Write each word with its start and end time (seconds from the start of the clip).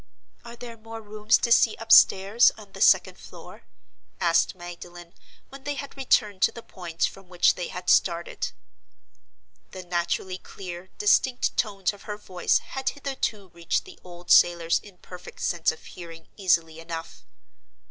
"Are 0.43 0.55
there 0.55 0.77
more 0.77 0.99
rooms 0.99 1.37
to 1.37 1.51
see 1.51 1.75
upstairs, 1.75 2.49
on 2.57 2.71
the 2.71 2.81
second 2.81 3.19
floor?" 3.19 3.65
asked 4.19 4.55
Magdalen, 4.55 5.13
when 5.49 5.63
they 5.63 5.75
had 5.75 5.95
returned 5.95 6.41
to 6.41 6.51
the 6.51 6.63
point 6.63 7.03
from 7.03 7.29
which 7.29 7.53
they 7.53 7.67
had 7.67 7.87
started. 7.87 8.51
The 9.69 9.83
naturally 9.83 10.39
clear, 10.39 10.89
distinct 10.97 11.55
tones 11.55 11.93
of 11.93 12.09
her 12.09 12.17
voice 12.17 12.57
had 12.73 12.89
hitherto 12.89 13.49
reached 13.49 13.85
the 13.85 13.99
old 14.03 14.31
sailor's 14.31 14.79
imperfect 14.79 15.39
sense 15.39 15.71
of 15.71 15.83
hearing 15.85 16.27
easily 16.35 16.79
enough. 16.79 17.23